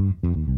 [0.00, 0.57] Mm-hmm.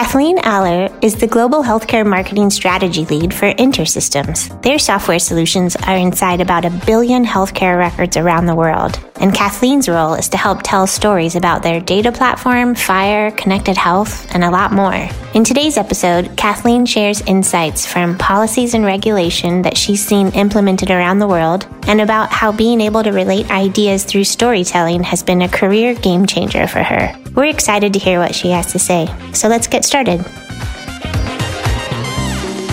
[0.00, 4.62] Kathleen Aller is the Global Healthcare Marketing Strategy Lead for InterSystems.
[4.62, 9.90] Their software solutions are inside about a billion healthcare records around the world, and Kathleen's
[9.90, 14.50] role is to help tell stories about their data platform, FHIR, connected health, and a
[14.50, 15.06] lot more.
[15.34, 21.18] In today's episode, Kathleen shares insights from policies and regulation that she's seen implemented around
[21.18, 25.48] the world, and about how being able to relate ideas through storytelling has been a
[25.48, 27.14] career game changer for her.
[27.34, 30.24] We're excited to hear what she has to say, so let's get started.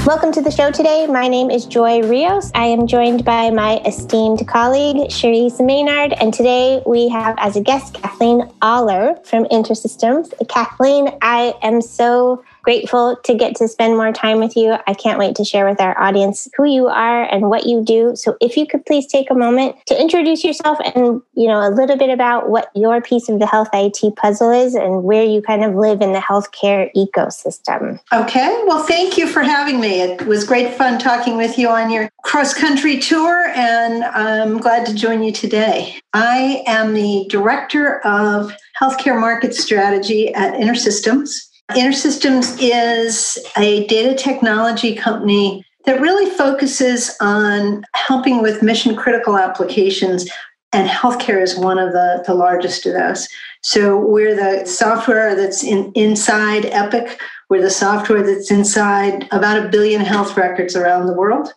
[0.05, 1.07] Welcome to the show today.
[1.07, 2.51] My name is Joy Rios.
[2.53, 7.61] I am joined by my esteemed colleague, Shereese Maynard, and today we have as a
[7.61, 10.31] guest Kathleen Aller from InterSystems.
[10.47, 14.75] Kathleen, I am so grateful to get to spend more time with you.
[14.87, 18.13] I can't wait to share with our audience who you are and what you do.
[18.17, 21.71] So if you could please take a moment to introduce yourself and, you know, a
[21.71, 25.41] little bit about what your piece of the health IT puzzle is and where you
[25.41, 28.01] kind of live in the healthcare ecosystem.
[28.11, 28.61] Okay.
[28.67, 30.01] Well, thank you for having me.
[30.01, 34.85] It was great fun talking with you on your cross country tour and I'm glad
[34.87, 36.01] to join you today.
[36.13, 41.46] I am the director of healthcare market strategy at InterSystems.
[41.71, 50.29] InterSystems is a data technology company that really focuses on helping with mission critical applications,
[50.71, 53.27] and healthcare is one of the, the largest of those.
[53.61, 57.19] So we're the software that's in, inside Epic,
[57.49, 61.53] we're the software that's inside about a billion health records around the world.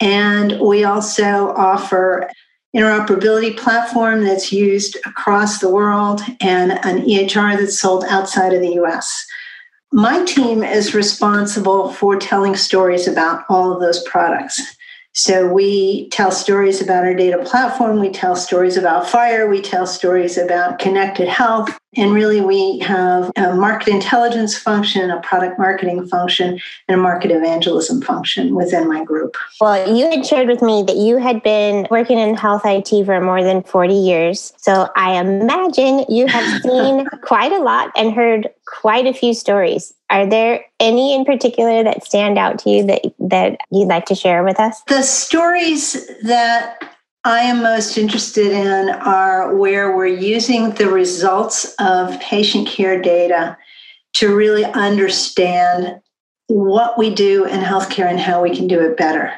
[0.00, 2.30] And we also offer
[2.74, 8.74] interoperability platform that's used across the world and an EHR that's sold outside of the
[8.82, 9.26] US.
[9.92, 14.60] My team is responsible for telling stories about all of those products.
[15.14, 19.86] So we tell stories about our data platform, we tell stories about FHIR, we tell
[19.86, 26.06] stories about connected health, and really we have a market intelligence function, a product marketing
[26.06, 29.36] function, and a market evangelism function within my group.
[29.60, 33.20] Well, you had shared with me that you had been working in health IT for
[33.20, 34.52] more than 40 years.
[34.58, 39.94] So I imagine you have seen quite a lot and heard quite a few stories.
[40.10, 44.14] Are there any in particular that stand out to you that that you'd like to
[44.14, 44.80] share with us?
[44.88, 52.18] The stories that I am most interested in are where we're using the results of
[52.20, 53.56] patient care data
[54.14, 56.00] to really understand
[56.46, 59.32] what we do in healthcare and how we can do it better.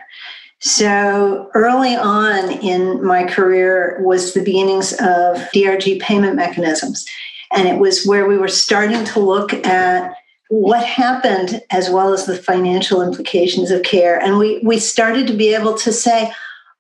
[0.61, 7.07] So early on in my career was the beginnings of DRG payment mechanisms.
[7.53, 10.15] And it was where we were starting to look at
[10.51, 14.21] what happened as well as the financial implications of care.
[14.21, 16.31] And we, we started to be able to say,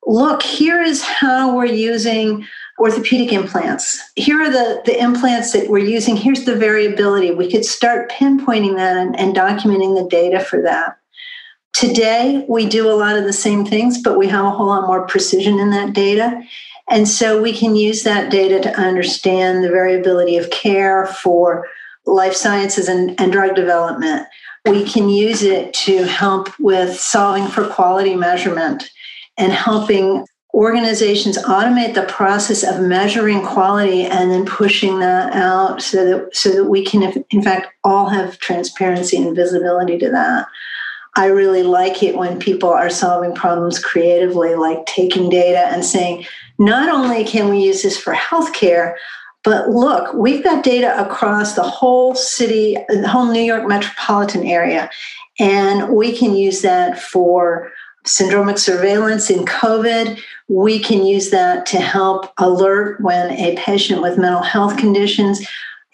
[0.06, 2.46] look, here is how we're using
[2.78, 4.00] orthopedic implants.
[4.16, 6.16] Here are the, the implants that we're using.
[6.16, 7.30] Here's the variability.
[7.30, 10.96] We could start pinpointing that and, and documenting the data for that.
[11.72, 14.86] Today, we do a lot of the same things, but we have a whole lot
[14.86, 16.42] more precision in that data.
[16.90, 21.68] And so we can use that data to understand the variability of care for
[22.06, 24.26] life sciences and, and drug development.
[24.64, 28.90] We can use it to help with solving for quality measurement
[29.40, 36.04] and helping organizations automate the process of measuring quality and then pushing that out so
[36.04, 40.46] that so that we can in fact all have transparency and visibility to that.
[41.16, 46.26] I really like it when people are solving problems creatively like taking data and saying
[46.58, 48.96] not only can we use this for healthcare
[49.42, 54.90] but look, we've got data across the whole city, the whole New York metropolitan area,
[55.38, 57.72] and we can use that for
[58.04, 60.20] syndromic surveillance in COVID.
[60.48, 65.46] We can use that to help alert when a patient with mental health conditions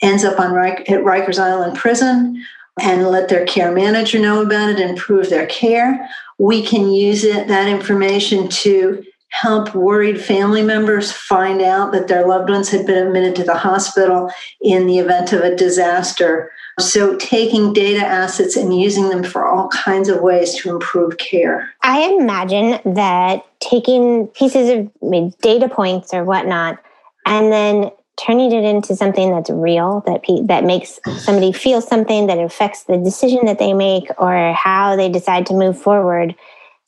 [0.02, 2.42] ends up on at Rikers Island Prison
[2.80, 6.08] and let their care manager know about it and improve their care.
[6.38, 9.02] We can use it that information to
[9.40, 13.56] help worried family members find out that their loved ones had been admitted to the
[13.56, 14.30] hospital
[14.60, 16.50] in the event of a disaster.
[16.78, 21.70] So, taking data assets and using them for all kinds of ways to improve care.
[21.82, 26.78] I imagine that taking pieces of data points or whatnot
[27.24, 32.26] and then turning it into something that's real that pe- that makes somebody feel something
[32.26, 36.34] that affects the decision that they make or how they decide to move forward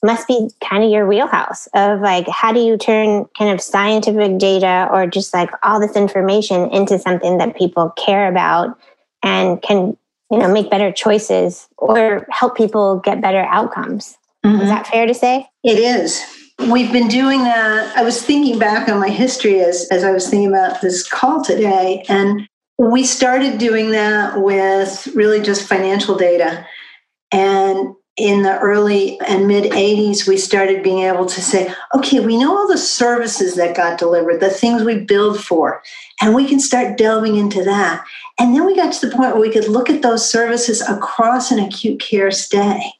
[0.03, 4.39] must be kind of your wheelhouse of like how do you turn kind of scientific
[4.39, 8.79] data or just like all this information into something that people care about
[9.25, 9.97] and can
[10.31, 14.17] you know make better choices or help people get better outcomes?
[14.45, 14.63] Mm-hmm.
[14.63, 15.49] is that fair to say?
[15.65, 16.23] It is.
[16.71, 17.97] We've been doing that.
[17.97, 21.43] I was thinking back on my history as, as i was thinking about this call
[21.43, 22.49] today and
[22.79, 26.65] we started doing that with really just financial data.
[27.33, 32.37] And in the early and mid 80s, we started being able to say, okay, we
[32.37, 35.83] know all the services that got delivered, the things we billed for,
[36.21, 38.05] and we can start delving into that.
[38.39, 41.51] And then we got to the point where we could look at those services across
[41.51, 42.93] an acute care stay.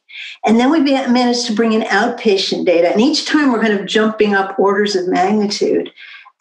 [0.45, 2.89] And then we managed to bring in outpatient data.
[2.89, 5.91] And each time we're kind of jumping up orders of magnitude.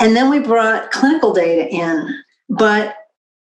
[0.01, 2.23] And then we brought clinical data in.
[2.49, 2.97] But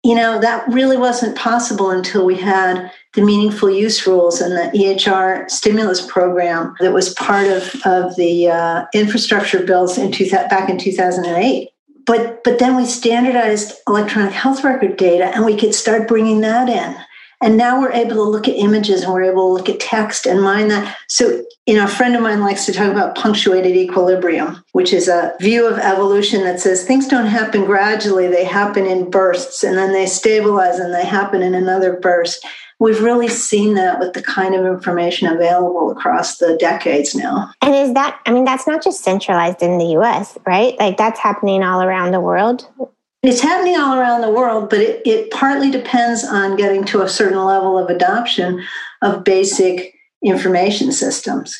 [0.06, 4.78] you know, that really wasn't possible until we had the meaningful use rules and the
[4.78, 10.70] EHR stimulus program that was part of, of the uh, infrastructure bills in two, back
[10.70, 11.70] in 2008.
[12.06, 16.70] But, but then we standardized electronic health record data and we could start bringing that
[16.70, 16.96] in.
[17.42, 20.26] And now we're able to look at images and we're able to look at text
[20.26, 20.98] and mine that.
[21.08, 25.08] So, you know, a friend of mine likes to talk about punctuated equilibrium, which is
[25.08, 29.78] a view of evolution that says things don't happen gradually, they happen in bursts and
[29.78, 32.46] then they stabilize and they happen in another burst.
[32.80, 37.52] We've really seen that with the kind of information available across the decades now.
[37.62, 40.78] And is that, I mean, that's not just centralized in the US, right?
[40.78, 42.68] Like that's happening all around the world.
[43.24, 47.10] It's happening all around the world, but it, it partly depends on getting to a
[47.10, 48.64] certain level of adoption
[49.02, 51.58] of basic information systems.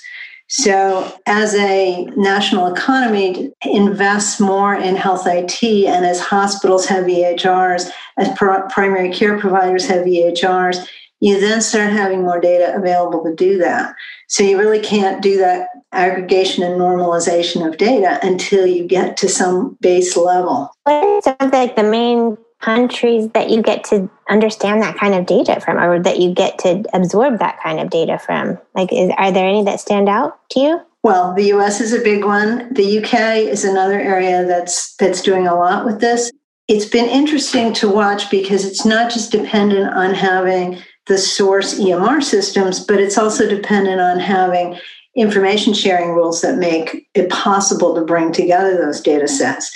[0.48, 7.90] So, as a national economy invests more in health IT, and as hospitals have EHRs,
[8.18, 10.88] as primary care providers have EHRs,
[11.20, 13.96] you then start having more data available to do that.
[14.28, 19.30] So you really can't do that aggregation and normalization of data until you get to
[19.30, 20.72] some base level.
[20.84, 25.60] What are like the main countries that you get to understand that kind of data
[25.60, 28.58] from or that you get to absorb that kind of data from?
[28.74, 30.82] Like is, are there any that stand out to you?
[31.04, 32.74] Well, the US is a big one.
[32.74, 36.32] The UK is another area that's that's doing a lot with this.
[36.68, 42.24] It's been interesting to watch because it's not just dependent on having the source EMR
[42.24, 44.80] systems, but it's also dependent on having
[45.16, 49.72] information sharing rules that make it possible to bring together those data sets.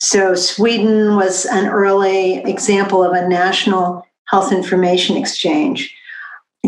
[0.00, 5.94] So, Sweden was an early example of a national health information exchange.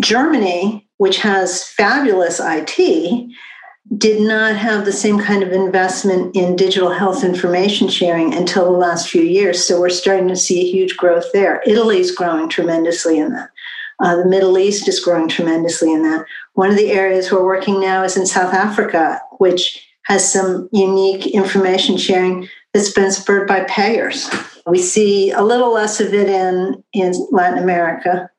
[0.00, 3.28] Germany, which has fabulous IT,
[3.98, 8.78] did not have the same kind of investment in digital health information sharing until the
[8.78, 9.66] last few years.
[9.66, 11.62] So, we're starting to see a huge growth there.
[11.66, 13.50] Italy's growing tremendously in that.
[14.02, 16.26] Uh, the Middle East is growing tremendously in that.
[16.54, 21.26] One of the areas we're working now is in South Africa, which has some unique
[21.26, 24.30] information sharing that's been spurred by payers.
[24.66, 28.30] We see a little less of it in, in Latin America,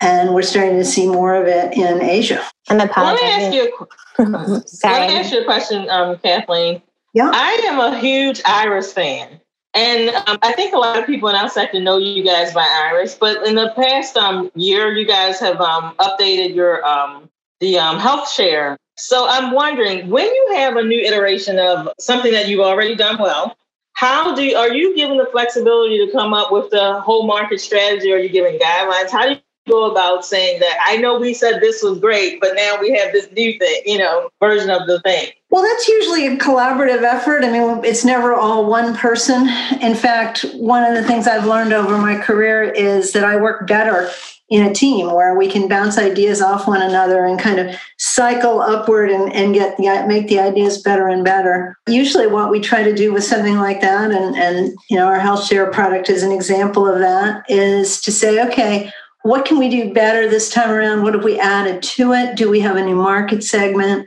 [0.00, 2.44] and we're starting to see more of it in Asia.
[2.68, 3.28] I'm apologizing.
[3.28, 3.86] Let me ask you
[4.18, 4.22] a,
[4.88, 6.82] let me ask you a question, um, Kathleen.
[7.14, 7.30] Yeah.
[7.32, 9.40] I am a huge Iris fan.
[9.74, 12.66] And um, I think a lot of people in our sector know you guys by
[12.90, 17.28] Iris, but in the past um, year, you guys have um, updated your um,
[17.60, 18.76] the um, HealthShare.
[18.96, 23.18] So I'm wondering when you have a new iteration of something that you've already done
[23.18, 23.56] well,
[23.94, 27.60] how do you, are you given the flexibility to come up with the whole market
[27.60, 28.12] strategy?
[28.12, 29.10] Are you giving guidelines?
[29.10, 32.90] How do about saying that I know we said this was great, but now we
[32.92, 35.30] have this new thing, you know, version of the thing?
[35.50, 37.44] Well, that's usually a collaborative effort.
[37.44, 39.48] I mean, it's never all one person.
[39.80, 43.66] In fact, one of the things I've learned over my career is that I work
[43.66, 44.10] better
[44.50, 48.60] in a team where we can bounce ideas off one another and kind of cycle
[48.60, 51.78] upward and, and get the make the ideas better and better.
[51.88, 55.18] Usually what we try to do with something like that, and, and you know, our
[55.18, 58.92] HealthShare product is an example of that, is to say, okay,
[59.24, 61.02] what can we do better this time around?
[61.02, 62.36] What have we added to it?
[62.36, 64.06] Do we have a new market segment?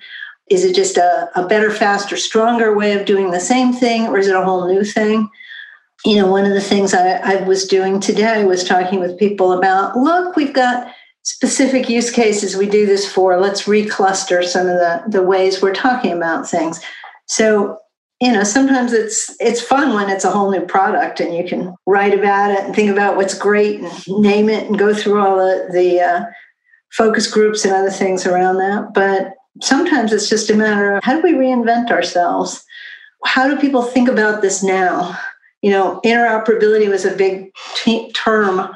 [0.52, 4.20] Is it just a, a better, faster, stronger way of doing the same thing, or
[4.20, 5.28] is it a whole new thing?
[6.06, 9.54] You know, one of the things I, I was doing today was talking with people
[9.54, 10.94] about look, we've got
[11.24, 13.42] specific use cases we do this for.
[13.42, 16.80] Let's recluster some of the, the ways we're talking about things.
[17.26, 17.80] So
[18.22, 21.76] you know sometimes it's it's fun when it's a whole new product and you can
[21.86, 25.38] write about it and think about what's great and name it and go through all
[25.38, 26.26] the the uh,
[26.92, 28.94] focus groups and other things around that.
[28.94, 32.64] But sometimes it's just a matter of how do we reinvent ourselves?
[33.26, 35.18] How do people think about this now?
[35.62, 38.76] You know interoperability was a big t- term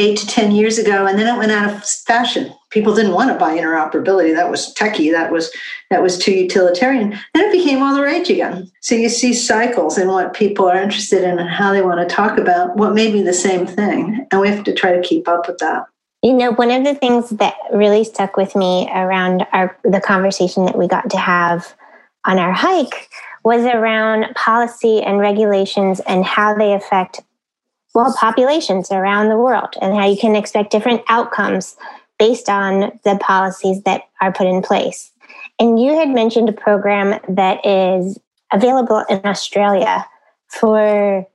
[0.00, 2.52] eight to 10 years ago, and then it went out of fashion.
[2.70, 4.34] People didn't want to buy interoperability.
[4.34, 5.12] That was techie.
[5.12, 5.52] That was
[5.90, 7.10] that was too utilitarian.
[7.34, 8.70] Then it became all the rage again.
[8.80, 12.14] So you see cycles in what people are interested in and how they want to
[12.14, 14.26] talk about what may be the same thing.
[14.30, 15.84] And we have to try to keep up with that.
[16.22, 20.64] You know, one of the things that really stuck with me around our the conversation
[20.64, 21.74] that we got to have
[22.24, 23.10] on our hike
[23.44, 27.20] was around policy and regulations and how they affect
[27.94, 31.76] well, populations around the world and how you can expect different outcomes
[32.18, 35.10] based on the policies that are put in place.
[35.58, 38.18] And you had mentioned a program that is
[38.52, 40.06] available in Australia
[40.48, 41.26] for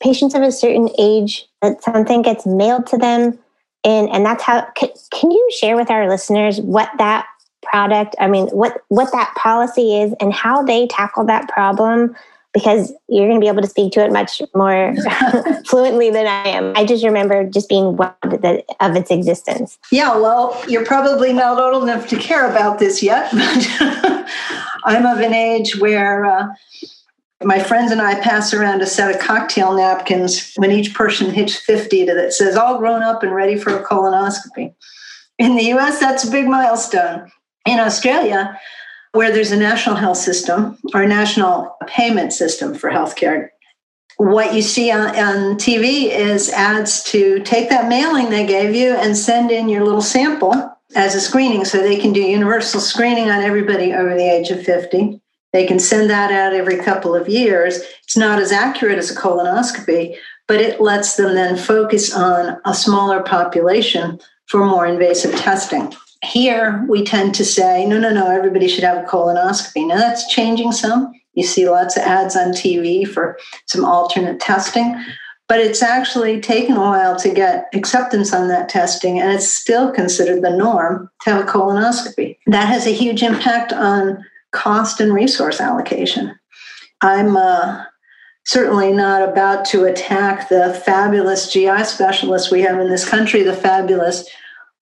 [0.00, 3.38] patients of a certain age that something gets mailed to them
[3.84, 7.26] and and that's how can, can you share with our listeners what that
[7.62, 12.14] product i mean what what that policy is and how they tackle that problem
[12.58, 14.92] because you're going to be able to speak to it much more
[15.66, 16.72] fluently than I am.
[16.76, 19.78] I just remember just being wowed of its existence.
[19.92, 23.66] Yeah, well, you're probably not old enough to care about this yet, but
[24.84, 26.48] I'm of an age where uh,
[27.44, 31.54] my friends and I pass around a set of cocktail napkins when each person hits
[31.54, 34.74] 50 that says all grown up and ready for a colonoscopy.
[35.38, 37.30] In the US, that's a big milestone.
[37.66, 38.58] In Australia,
[39.12, 43.48] where there's a national health system or a national payment system for healthcare.
[44.16, 48.94] What you see on, on TV is ads to take that mailing they gave you
[48.94, 53.30] and send in your little sample as a screening so they can do universal screening
[53.30, 55.20] on everybody over the age of 50.
[55.52, 57.80] They can send that out every couple of years.
[58.02, 62.74] It's not as accurate as a colonoscopy, but it lets them then focus on a
[62.74, 65.92] smaller population for more invasive testing.
[66.24, 69.86] Here, we tend to say, no, no, no, everybody should have a colonoscopy.
[69.86, 71.12] Now, that's changing some.
[71.34, 75.00] You see lots of ads on TV for some alternate testing,
[75.46, 79.92] but it's actually taken a while to get acceptance on that testing, and it's still
[79.92, 82.36] considered the norm to have a colonoscopy.
[82.46, 86.36] That has a huge impact on cost and resource allocation.
[87.00, 87.84] I'm uh,
[88.44, 93.54] certainly not about to attack the fabulous GI specialists we have in this country, the
[93.54, 94.28] fabulous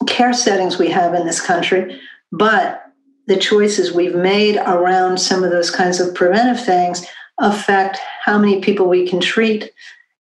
[0.07, 2.01] care settings we have in this country,
[2.33, 2.83] but
[3.27, 7.07] the choices we've made around some of those kinds of preventive things
[7.39, 9.73] affect how many people we can treat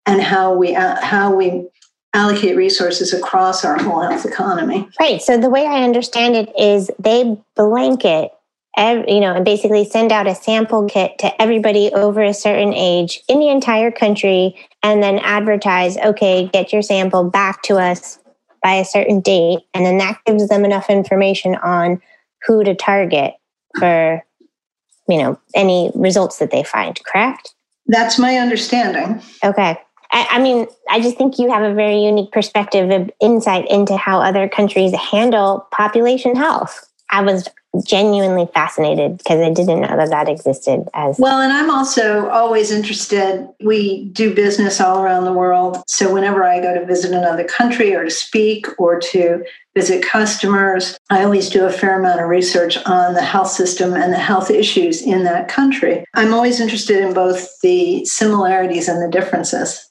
[0.06, 1.66] and how we how we
[2.14, 4.88] allocate resources across our whole health economy.
[5.00, 5.20] Right.
[5.20, 8.30] So the way I understand it is they blanket
[8.76, 13.22] you know, and basically send out a sample kit to everybody over a certain age
[13.28, 18.18] in the entire country and then advertise, okay, get your sample back to us
[18.64, 19.60] by a certain date.
[19.74, 22.00] And then that gives them enough information on
[22.46, 23.34] who to target
[23.78, 24.24] for,
[25.06, 27.54] you know, any results that they find, correct?
[27.86, 29.22] That's my understanding.
[29.44, 29.76] Okay.
[30.10, 33.98] I, I mean, I just think you have a very unique perspective of insight into
[33.98, 36.90] how other countries handle population health.
[37.10, 37.48] I was
[37.82, 41.40] genuinely fascinated because I didn't know that that existed as well.
[41.40, 43.48] And I'm also always interested.
[43.62, 45.82] We do business all around the world.
[45.86, 50.96] So whenever I go to visit another country or to speak or to visit customers,
[51.10, 54.50] I always do a fair amount of research on the health system and the health
[54.50, 56.04] issues in that country.
[56.14, 59.88] I'm always interested in both the similarities and the differences.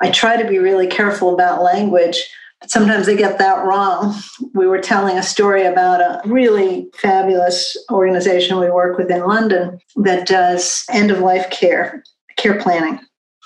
[0.00, 2.28] I try to be really careful about language
[2.66, 4.14] sometimes they get that wrong.
[4.54, 9.78] We were telling a story about a really fabulous organization we work with in London
[9.96, 12.02] that does end of life care,
[12.36, 13.00] care planning.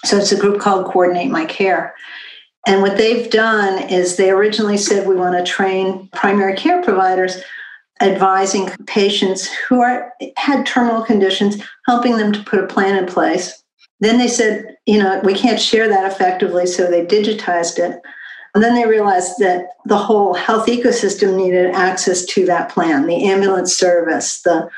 [0.05, 1.95] So it's a group called Coordinate My Care.
[2.67, 7.41] And what they've done is they originally said we want to train primary care providers
[8.03, 11.57] advising patients who are had terminal conditions,
[11.87, 13.63] helping them to put a plan in place.
[14.01, 18.01] Then they said, you know, we can't share that effectively, so they digitized it.
[18.57, 23.27] And then they realized that the whole health ecosystem needed access to that plan the
[23.27, 24.71] ambulance service, the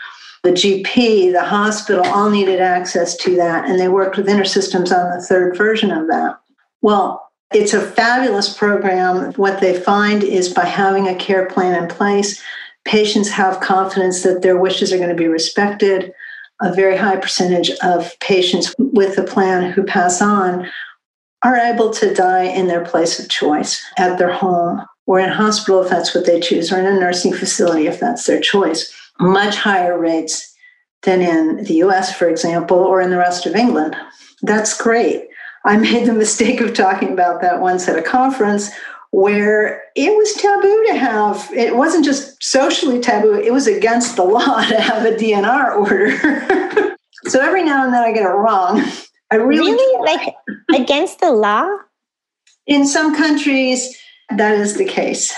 [0.43, 3.71] the GP, the hospital all needed access to that.
[3.71, 6.41] And they worked with InterSystems on the third version of that.
[6.83, 9.33] Well, it's a fabulous program.
[9.35, 12.43] What they find is by having a care plan in place,
[12.85, 16.13] patients have confidence that their wishes are going to be respected.
[16.61, 20.69] A very high percentage of patients with the plan who pass on
[21.43, 25.83] are able to die in their place of choice at their home or in hospital
[25.83, 28.95] if that's what they choose, or in a nursing facility if that's their choice.
[29.19, 30.55] Much higher rates
[31.03, 33.97] than in the US, for example, or in the rest of England.
[34.43, 35.29] That's great.
[35.65, 38.71] I made the mistake of talking about that once at a conference
[39.11, 44.25] where it was taboo to have, it wasn't just socially taboo, it was against the
[44.37, 46.97] law to have a DNR order.
[47.25, 48.85] so every now and then I get it wrong.
[49.31, 50.35] I really, really like
[50.75, 51.69] against the law.
[52.67, 53.97] In some countries,
[54.37, 55.35] that is the case.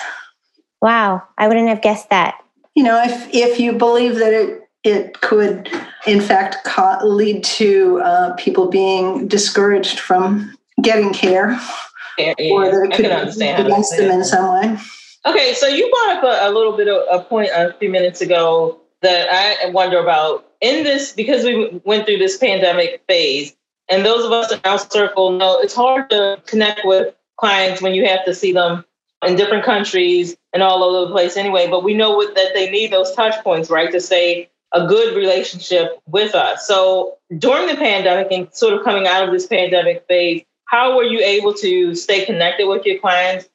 [0.81, 2.43] Wow, I wouldn't have guessed that.
[2.75, 5.69] You know, if if you believe that it it could,
[6.07, 11.61] in fact, ca- lead to uh, people being discouraged from getting care,
[12.17, 12.53] yeah, yeah.
[12.53, 14.79] or that it could be against them in some way.
[15.27, 18.23] Okay, so you brought up a, a little bit of a point a few minutes
[18.23, 23.55] ago that I wonder about in this because we went through this pandemic phase
[23.91, 27.95] and those of us in our circle know it's hard to connect with clients when
[27.95, 28.85] you have to see them
[29.27, 31.69] in different countries and all over the place anyway.
[31.69, 36.01] But we know that they need those touch points, right, to stay a good relationship
[36.07, 36.67] with us.
[36.67, 41.05] So during the pandemic and sort of coming out of this pandemic phase, how were
[41.05, 43.49] you able to stay connected with your clients,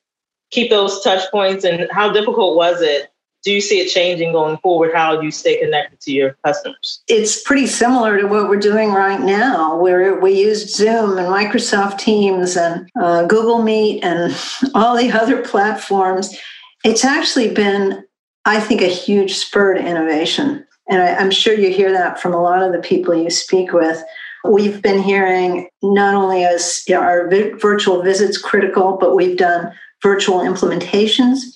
[0.51, 3.09] keep those touch points, and how difficult was it
[3.45, 7.03] do you see it changing going forward how you stay connected to your customers?
[7.07, 11.99] It's pretty similar to what we're doing right now where we use zoom and microsoft
[11.99, 14.35] teams and uh, google meet and
[14.73, 16.35] all the other platforms.
[16.83, 18.03] It's actually been
[18.45, 20.65] i think a huge spur to innovation.
[20.89, 23.71] And I, i'm sure you hear that from a lot of the people you speak
[23.73, 24.03] with.
[24.43, 29.71] We've been hearing not only as know, our vi- virtual visits critical but we've done
[30.01, 31.54] virtual implementations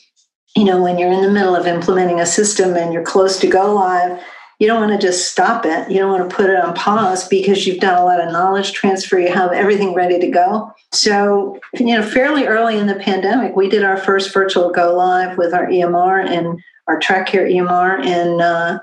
[0.59, 3.47] you know, when you're in the middle of implementing a system and you're close to
[3.47, 4.21] go live,
[4.59, 5.89] you don't want to just stop it.
[5.89, 8.73] You don't want to put it on pause because you've done a lot of knowledge
[8.73, 9.17] transfer.
[9.17, 10.69] You have everything ready to go.
[10.91, 15.37] So, you know, fairly early in the pandemic, we did our first virtual go live
[15.37, 18.79] with our EMR and our TrakCare EMR in uh,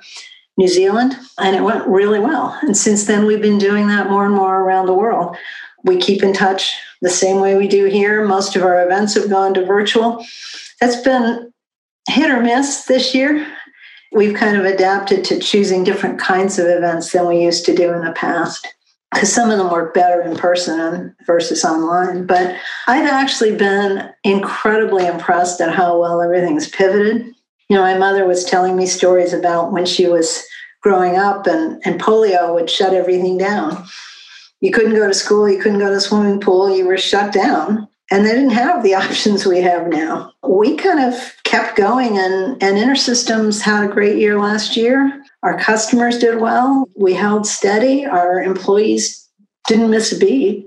[0.57, 2.59] New Zealand, and it went really well.
[2.62, 5.37] And since then, we've been doing that more and more around the world.
[5.85, 8.25] We keep in touch the same way we do here.
[8.25, 10.25] Most of our events have gone to virtual.
[10.81, 11.53] That's been
[12.09, 13.47] hit or miss this year.
[14.12, 17.92] We've kind of adapted to choosing different kinds of events than we used to do
[17.92, 18.66] in the past
[19.12, 22.27] because some of them work better in person versus online.
[22.27, 27.27] But I've actually been incredibly impressed at how well everything's pivoted.
[27.69, 30.45] You know, my mother was telling me stories about when she was
[30.83, 33.85] growing up and, and polio would shut everything down.
[34.61, 37.33] You couldn't go to school, you couldn't go to the swimming pool, you were shut
[37.33, 40.33] down and they didn't have the options we have now.
[40.47, 41.14] We kind of
[41.45, 45.23] kept going, and, and InterSystems had a great year last year.
[45.42, 46.88] Our customers did well.
[46.97, 48.05] We held steady.
[48.07, 49.29] Our employees
[49.69, 50.66] didn't miss a beat.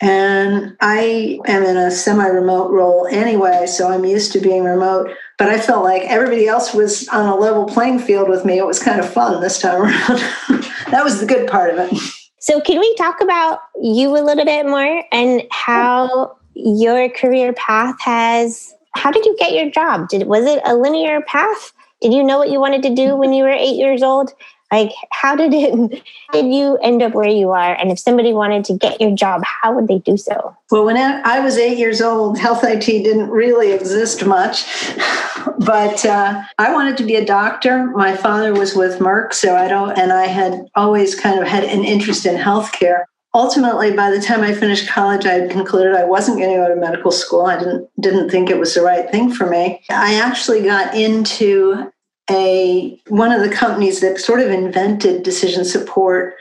[0.00, 5.10] And I am in a semi remote role anyway, so I'm used to being remote.
[5.38, 8.58] But I felt like everybody else was on a level playing field with me.
[8.58, 10.18] It was kind of fun this time around.
[10.90, 11.98] that was the good part of it.
[12.38, 17.96] So, can we talk about you a little bit more and how your career path
[18.00, 22.22] has how did you get your job did was it a linear path did you
[22.22, 24.32] know what you wanted to do when you were eight years old
[24.72, 27.74] Like, how did it, did you end up where you are?
[27.74, 30.56] And if somebody wanted to get your job, how would they do so?
[30.70, 34.64] Well, when I was eight years old, health IT didn't really exist much.
[35.58, 37.86] But uh, I wanted to be a doctor.
[37.86, 41.64] My father was with Merck, so I don't, and I had always kind of had
[41.64, 43.04] an interest in healthcare
[43.36, 46.68] ultimately by the time i finished college i had concluded i wasn't going to go
[46.68, 47.46] to medical school.
[47.46, 49.82] I didn't didn't think it was the right thing for me.
[49.90, 51.92] I actually got into
[52.30, 56.34] a one of the companies that sort of invented decision support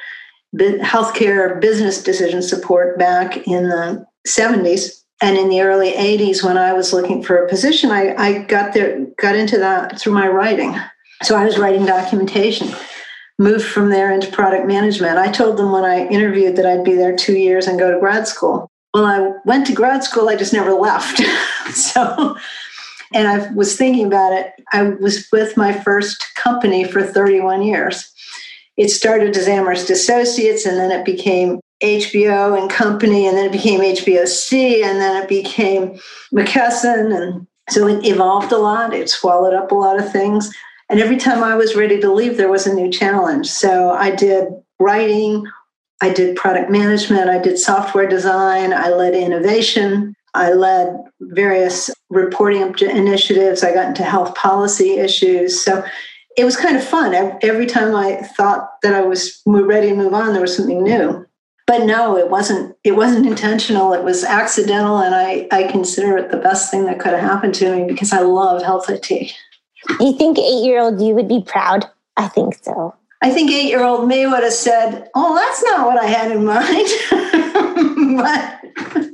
[0.55, 6.71] healthcare business decision support back in the 70s and in the early 80s when i
[6.71, 10.75] was looking for a position i, I got there got into that through my writing.
[11.23, 12.73] So i was writing documentation
[13.37, 15.17] moved from there into product management.
[15.17, 17.99] I told them when I interviewed that I'd be there two years and go to
[17.99, 18.71] grad school.
[18.93, 21.21] Well, I went to grad school, I just never left.
[21.73, 22.37] so,
[23.13, 24.53] and I was thinking about it.
[24.71, 28.11] I was with my first company for 31 years.
[28.77, 33.51] It started as Amherst Associates, and then it became HBO and Company, and then it
[33.51, 35.99] became HBOC, and then it became
[36.33, 37.15] McKesson.
[37.15, 38.93] And so it evolved a lot.
[38.93, 40.53] It swallowed up a lot of things.
[40.89, 43.47] And every time I was ready to leave, there was a new challenge.
[43.47, 44.47] So I did
[44.79, 45.45] writing,
[46.01, 52.61] I did product management, I did software design, I led innovation, I led various reporting
[52.81, 55.63] initiatives, I got into health policy issues.
[55.63, 55.83] So
[56.37, 57.15] it was kind of fun.
[57.41, 61.25] Every time I thought that I was ready to move on, there was something new.
[61.67, 62.75] But no, it wasn't.
[62.83, 63.93] It wasn't intentional.
[63.93, 67.55] It was accidental, and I I consider it the best thing that could have happened
[67.55, 69.33] to me because I love health IT.
[69.87, 71.85] Do you think eight year old you would be proud?
[72.17, 72.95] I think so.
[73.21, 76.31] I think eight year old me would have said, Oh, that's not what I had
[76.31, 76.87] in mind.
[78.21, 79.11] but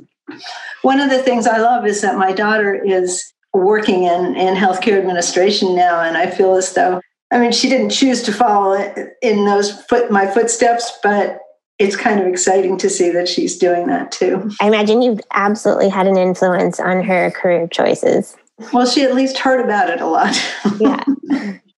[0.82, 4.98] one of the things I love is that my daughter is working in, in healthcare
[4.98, 6.00] administration now.
[6.00, 8.74] And I feel as though, I mean, she didn't choose to follow
[9.22, 11.38] in those foot my footsteps, but
[11.78, 14.50] it's kind of exciting to see that she's doing that too.
[14.60, 18.36] I imagine you've absolutely had an influence on her career choices.
[18.72, 20.36] Well, she at least heard about it a lot.
[20.80, 21.04] yeah.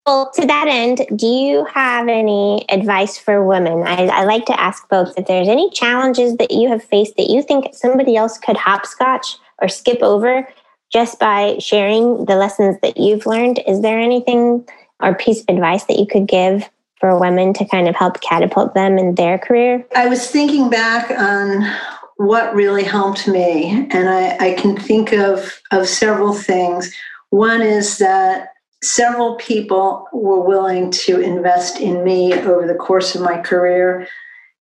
[0.07, 3.85] Well, to that end, do you have any advice for women?
[3.87, 7.31] I, I, like to ask folks if there's any challenges that you have faced that
[7.31, 10.47] you think somebody else could hopscotch or skip over
[10.93, 13.61] just by sharing the lessons that you've learned.
[13.67, 14.69] Is there anything
[15.01, 16.69] or piece of advice that you could give
[17.01, 19.87] for women to kind of help catapult them in their career?
[19.97, 21.63] I was thinking back on
[22.17, 23.89] what really helped me.
[23.91, 26.95] And I, I can think of, of several things.
[27.31, 28.49] One is that
[28.83, 34.07] several people were willing to invest in me over the course of my career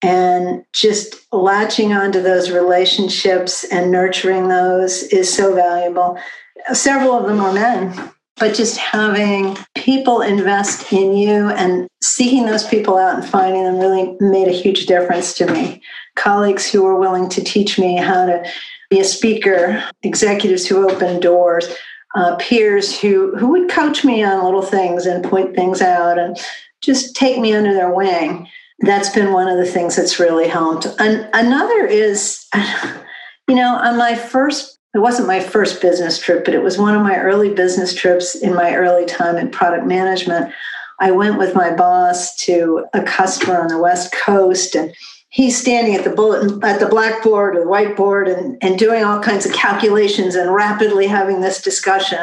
[0.01, 6.17] and just latching onto those relationships and nurturing those is so valuable
[6.73, 12.67] several of them are men but just having people invest in you and seeking those
[12.67, 15.81] people out and finding them really made a huge difference to me.
[16.17, 18.43] Colleagues who were willing to teach me how to
[18.89, 21.73] be a speaker, executives who opened doors,
[22.15, 26.37] uh, peers who who would coach me on little things and point things out and
[26.81, 28.47] just take me under their wing.
[28.79, 30.87] That's been one of the things that's really helped.
[30.99, 32.45] And another is,
[33.47, 36.95] you know, on my first it wasn't my first business trip, but it was one
[36.95, 40.51] of my early business trips in my early time in product management.
[40.99, 44.95] I went with my boss to a customer on the West Coast and
[45.29, 49.19] he's standing at the bulletin at the blackboard or the whiteboard and, and doing all
[49.21, 52.19] kinds of calculations and rapidly having this discussion.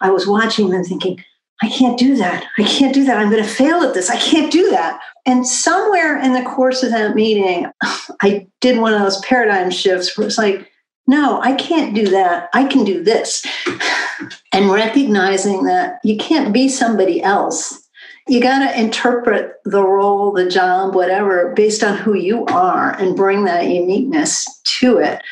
[0.00, 1.22] I was watching them thinking,
[1.62, 2.44] I can't do that.
[2.58, 3.18] I can't do that.
[3.18, 4.10] I'm going to fail at this.
[4.10, 5.00] I can't do that.
[5.24, 7.66] And somewhere in the course of that meeting,
[8.20, 10.70] I did one of those paradigm shifts where it's like,
[11.06, 12.50] no, I can't do that.
[12.52, 13.46] I can do this.
[14.52, 17.83] And recognizing that you can't be somebody else.
[18.26, 23.16] You got to interpret the role, the job, whatever, based on who you are and
[23.16, 24.46] bring that uniqueness
[24.80, 25.22] to it.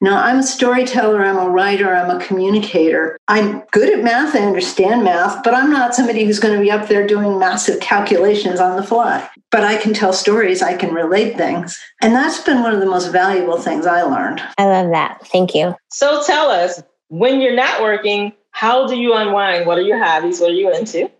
[0.00, 3.16] Now, I'm a storyteller, I'm a writer, I'm a communicator.
[3.28, 6.70] I'm good at math, I understand math, but I'm not somebody who's going to be
[6.70, 9.26] up there doing massive calculations on the fly.
[9.50, 11.80] But I can tell stories, I can relate things.
[12.02, 14.42] And that's been one of the most valuable things I learned.
[14.58, 15.26] I love that.
[15.28, 15.74] Thank you.
[15.90, 19.66] So tell us, when you're not working, how do you unwind?
[19.66, 20.38] What are your hobbies?
[20.38, 21.10] What are you into?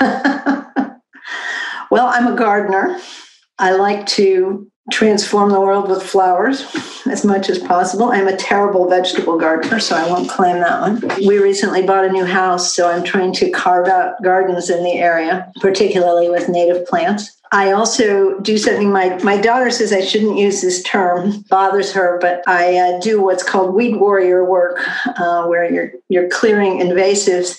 [1.90, 3.00] well, I'm a gardener.
[3.58, 6.64] I like to transform the world with flowers
[7.06, 8.10] as much as possible.
[8.10, 11.26] I'm a terrible vegetable gardener, so I won't claim that one.
[11.26, 14.94] We recently bought a new house, so I'm trying to carve out gardens in the
[14.94, 17.36] area, particularly with native plants.
[17.50, 22.18] I also do something my, my daughter says I shouldn't use this term, bothers her,
[22.20, 27.58] but I uh, do what's called weed warrior work, uh, where you're, you're clearing invasives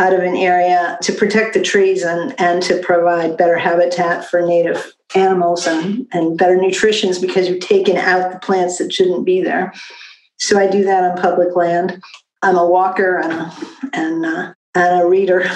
[0.00, 4.40] out of an area to protect the trees and, and to provide better habitat for
[4.40, 9.42] native animals and, and better nutrition because you've taken out the plants that shouldn't be
[9.42, 9.74] there.
[10.38, 12.02] So I do that on public land.
[12.40, 13.52] I'm a walker and a,
[13.92, 15.50] and, uh, and a reader.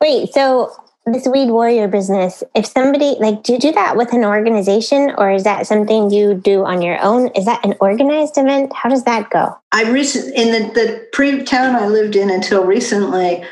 [0.00, 0.72] Wait, so
[1.04, 5.32] this weed warrior business, if somebody like, do you do that with an organization or
[5.32, 7.28] is that something you do on your own?
[7.34, 8.72] Is that an organized event?
[8.72, 9.56] How does that go?
[9.72, 13.42] I recent in the, the pre town I lived in until recently,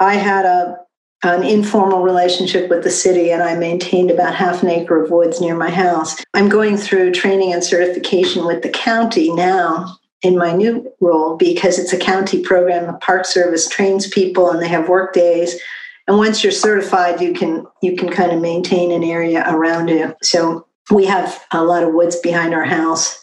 [0.00, 0.78] I had a
[1.22, 5.40] an informal relationship with the city and I maintained about half an acre of woods
[5.40, 6.22] near my house.
[6.34, 11.78] I'm going through training and certification with the county now in my new role because
[11.78, 12.86] it's a county program.
[12.86, 15.58] The Park Service trains people and they have work days
[16.06, 20.16] and once you're certified you can you can kind of maintain an area around it
[20.22, 23.20] so we have a lot of woods behind our house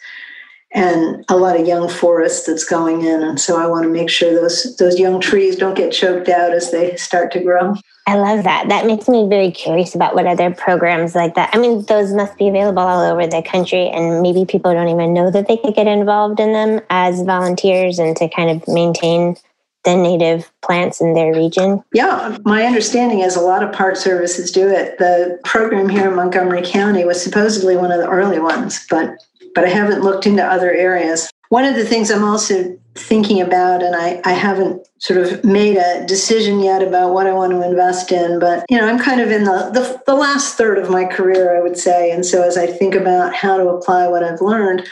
[0.73, 4.09] and a lot of young forest that's going in and so i want to make
[4.09, 7.75] sure those those young trees don't get choked out as they start to grow
[8.07, 11.57] i love that that makes me very curious about what other programs like that i
[11.57, 15.29] mean those must be available all over the country and maybe people don't even know
[15.29, 19.35] that they could get involved in them as volunteers and to kind of maintain
[19.83, 21.83] the native plants in their region?
[21.91, 24.99] Yeah, my understanding is a lot of park services do it.
[24.99, 29.17] The program here in Montgomery County was supposedly one of the early ones, but
[29.55, 31.29] but I haven't looked into other areas.
[31.49, 35.77] One of the things I'm also thinking about, and I, I haven't sort of made
[35.77, 39.21] a decision yet about what I want to invest in, but you know, I'm kind
[39.21, 42.11] of in the, the, the last third of my career, I would say.
[42.11, 44.87] And so as I think about how to apply what I've learned,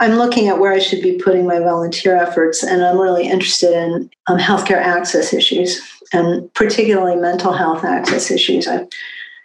[0.00, 3.72] I'm looking at where I should be putting my volunteer efforts, and I'm really interested
[3.72, 5.80] in um, healthcare access issues
[6.12, 8.66] and particularly mental health access issues.
[8.66, 8.88] I've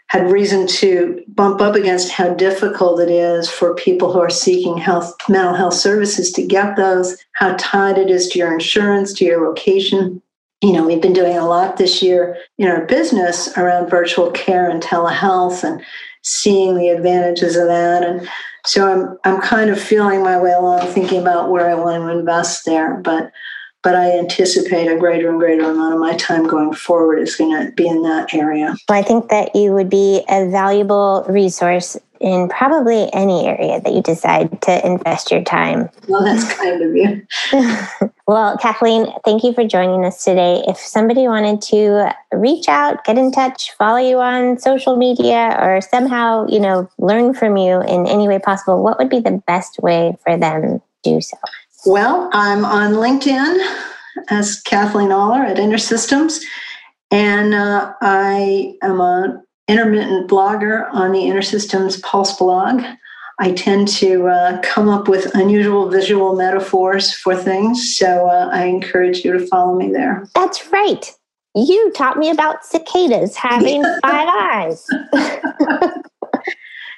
[0.09, 4.77] had reason to bump up against how difficult it is for people who are seeking
[4.77, 9.25] health mental health services to get those, how tied it is to your insurance, to
[9.25, 10.21] your location.
[10.61, 14.69] You know, we've been doing a lot this year in our business around virtual care
[14.69, 15.81] and telehealth and
[16.23, 18.03] seeing the advantages of that.
[18.03, 18.27] And
[18.65, 22.19] so I'm I'm kind of feeling my way along, thinking about where I want to
[22.19, 22.95] invest there.
[22.97, 23.31] But
[23.81, 27.65] but I anticipate a greater and greater amount of my time going forward is going
[27.65, 28.75] to be in that area.
[28.87, 33.93] Well, I think that you would be a valuable resource in probably any area that
[33.93, 35.89] you decide to invest your time.
[36.09, 37.25] Well, that's kind of you.
[38.27, 40.61] well, Kathleen, thank you for joining us today.
[40.67, 45.79] If somebody wanted to reach out, get in touch, follow you on social media, or
[45.79, 49.79] somehow, you know, learn from you in any way possible, what would be the best
[49.81, 51.37] way for them to do so?
[51.85, 53.57] Well, I'm on LinkedIn
[54.29, 56.41] as Kathleen Aller at InterSystems,
[57.09, 62.83] and uh, I am a intermittent blogger on the InterSystems Pulse blog.
[63.39, 68.65] I tend to uh, come up with unusual visual metaphors for things, so uh, I
[68.65, 70.27] encourage you to follow me there.
[70.35, 71.09] That's right.
[71.55, 74.85] You taught me about cicadas having five eyes.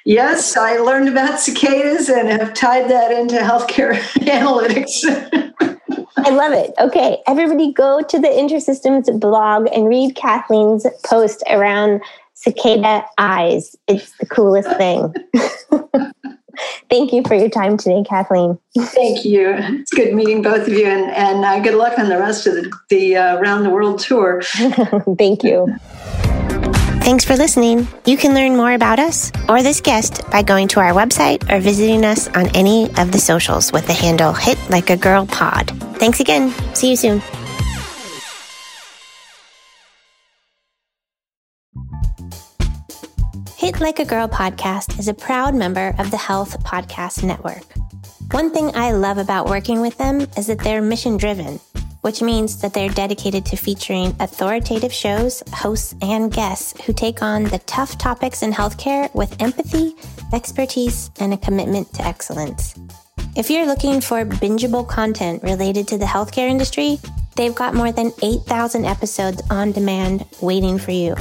[0.04, 5.04] yes, I learned about cicadas and have tied that into healthcare analytics.
[6.16, 6.72] I love it.
[6.78, 12.00] Okay, everybody go to the InterSystems blog and read Kathleen's post around
[12.34, 13.76] cicada eyes.
[13.88, 15.14] It's the coolest thing.
[16.90, 18.58] Thank you for your time today, Kathleen.
[18.76, 19.54] Thank you.
[19.56, 22.54] It's good meeting both of you, and, and uh, good luck on the rest of
[22.54, 24.42] the, the uh, round the world tour.
[25.18, 25.66] Thank you.
[27.04, 27.88] Thanks for listening.
[28.06, 31.58] You can learn more about us or this guest by going to our website or
[31.58, 35.70] visiting us on any of the socials with the handle Hit Like a Girl Pod.
[35.98, 36.54] Thanks again.
[36.74, 37.20] See you soon.
[43.56, 47.64] Hit Like a Girl podcast is a proud member of the Health Podcast Network.
[48.30, 51.58] One thing I love about working with them is that they're mission driven,
[52.02, 57.44] which means that they're dedicated to featuring authoritative shows, hosts, and guests who take on
[57.44, 59.94] the tough topics in healthcare with empathy,
[60.32, 62.74] expertise, and a commitment to excellence.
[63.34, 66.98] If you're looking for bingeable content related to the healthcare industry,
[67.36, 71.16] they've got more than 8,000 episodes on demand waiting for you.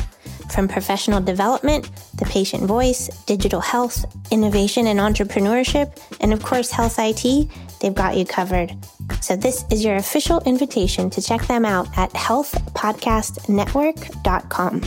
[0.52, 6.96] From professional development, the patient voice, digital health, innovation and entrepreneurship, and of course, health
[7.00, 7.48] IT,
[7.82, 8.74] they've got you covered.
[9.22, 14.82] So, this is your official invitation to check them out at healthpodcastnetwork.com.